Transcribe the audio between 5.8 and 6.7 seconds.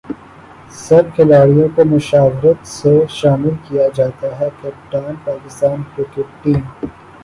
cricket team